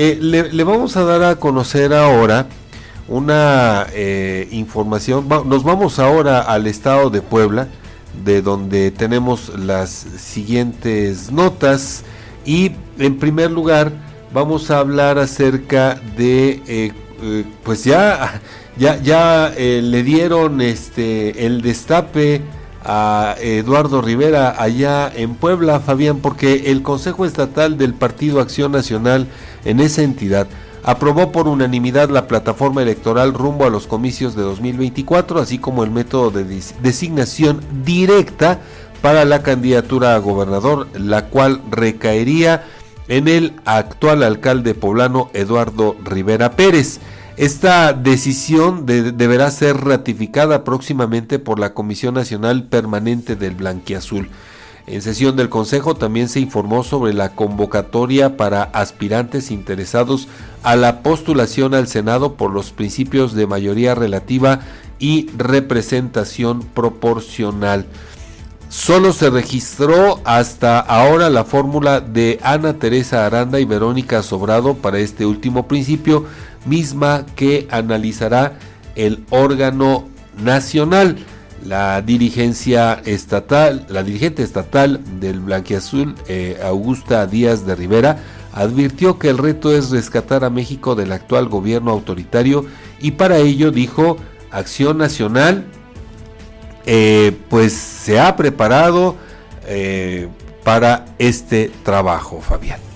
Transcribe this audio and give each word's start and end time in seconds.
eh, 0.00 0.16
le, 0.20 0.62
vamos 0.62 0.96
a 0.96 1.02
dar 1.02 1.24
a 1.24 1.40
conocer 1.40 1.92
ahora 1.92 2.46
una 3.08 3.84
eh, 3.92 4.46
información. 4.52 5.26
nos 5.26 5.64
vamos 5.64 5.98
ahora 5.98 6.40
al 6.40 6.68
estado 6.68 7.10
de 7.10 7.20
Puebla, 7.20 7.66
de 8.24 8.40
donde 8.40 8.92
tenemos 8.92 9.48
las 9.58 9.90
siguientes 9.90 11.32
notas. 11.32 12.04
Y 12.44 12.76
en 13.00 13.18
primer 13.18 13.50
lugar, 13.50 13.90
vamos 14.32 14.70
a 14.70 14.78
hablar 14.78 15.18
acerca 15.18 16.00
de, 16.16 16.62
eh, 16.68 17.44
pues 17.64 17.82
ya, 17.82 18.40
ya, 18.76 19.02
ya 19.02 19.52
le 19.56 20.02
dieron 20.04 20.60
este 20.60 21.44
el 21.44 21.60
destape 21.60 22.42
a 22.84 23.34
Eduardo 23.40 24.00
Rivera 24.02 24.54
allá 24.62 25.10
en 25.14 25.34
Puebla, 25.34 25.80
Fabián, 25.80 26.18
porque 26.18 26.70
el 26.70 26.82
Consejo 26.82 27.24
Estatal 27.24 27.76
del 27.78 27.94
Partido 27.94 28.40
Acción 28.40 28.72
Nacional 28.72 29.26
en 29.64 29.80
esa 29.80 30.02
entidad 30.02 30.46
aprobó 30.84 31.32
por 31.32 31.48
unanimidad 31.48 32.08
la 32.08 32.26
plataforma 32.26 32.82
electoral 32.82 33.34
rumbo 33.34 33.66
a 33.66 33.70
los 33.70 33.86
comicios 33.86 34.34
de 34.34 34.42
2024, 34.42 35.40
así 35.40 35.58
como 35.58 35.84
el 35.84 35.90
método 35.90 36.30
de 36.30 36.44
designación 36.82 37.60
directa 37.84 38.60
para 39.02 39.24
la 39.24 39.42
candidatura 39.42 40.14
a 40.14 40.18
gobernador, 40.18 40.88
la 40.94 41.26
cual 41.26 41.60
recaería 41.70 42.64
en 43.08 43.28
el 43.28 43.54
actual 43.64 44.22
alcalde 44.22 44.74
poblano 44.74 45.30
Eduardo 45.34 45.96
Rivera 46.02 46.52
Pérez. 46.52 47.00
Esta 47.38 47.92
decisión 47.92 48.84
deberá 48.84 49.48
ser 49.52 49.76
ratificada 49.76 50.64
próximamente 50.64 51.38
por 51.38 51.60
la 51.60 51.72
Comisión 51.72 52.14
Nacional 52.14 52.64
Permanente 52.64 53.36
del 53.36 53.54
Blanquiazul. 53.54 54.28
En 54.88 55.02
sesión 55.02 55.36
del 55.36 55.48
Consejo 55.48 55.94
también 55.94 56.28
se 56.28 56.40
informó 56.40 56.82
sobre 56.82 57.14
la 57.14 57.36
convocatoria 57.36 58.36
para 58.36 58.64
aspirantes 58.64 59.52
interesados 59.52 60.26
a 60.64 60.74
la 60.74 61.04
postulación 61.04 61.74
al 61.74 61.86
Senado 61.86 62.34
por 62.34 62.50
los 62.50 62.72
principios 62.72 63.34
de 63.34 63.46
mayoría 63.46 63.94
relativa 63.94 64.58
y 64.98 65.30
representación 65.36 66.62
proporcional. 66.62 67.86
Solo 68.68 69.14
se 69.14 69.30
registró 69.30 70.20
hasta 70.24 70.78
ahora 70.78 71.30
la 71.30 71.44
fórmula 71.44 72.00
de 72.00 72.38
Ana 72.42 72.74
Teresa 72.74 73.24
Aranda 73.24 73.58
y 73.60 73.64
Verónica 73.64 74.22
Sobrado 74.22 74.74
para 74.74 74.98
este 74.98 75.24
último 75.24 75.66
principio, 75.66 76.26
misma 76.66 77.24
que 77.34 77.66
analizará 77.70 78.58
el 78.94 79.24
órgano 79.30 80.06
nacional. 80.42 81.16
La 81.64 82.02
dirigencia 82.02 83.00
estatal, 83.06 83.86
la 83.88 84.02
dirigente 84.02 84.42
estatal 84.42 85.00
del 85.18 85.40
Blanquiazul, 85.40 86.14
eh, 86.28 86.60
Augusta 86.62 87.26
Díaz 87.26 87.64
de 87.64 87.74
Rivera, 87.74 88.18
advirtió 88.52 89.18
que 89.18 89.30
el 89.30 89.38
reto 89.38 89.74
es 89.74 89.90
rescatar 89.90 90.44
a 90.44 90.50
México 90.50 90.94
del 90.94 91.12
actual 91.12 91.48
gobierno 91.48 91.90
autoritario 91.90 92.66
y 93.00 93.12
para 93.12 93.38
ello 93.38 93.70
dijo 93.70 94.18
Acción 94.50 94.98
Nacional, 94.98 95.64
eh, 96.90 97.36
pues 97.50 97.74
se 97.74 98.18
ha 98.18 98.34
preparado 98.34 99.14
eh, 99.66 100.26
para 100.64 101.04
este 101.18 101.70
trabajo, 101.84 102.40
Fabián. 102.40 102.87